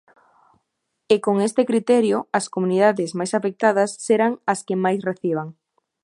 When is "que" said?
4.67-4.81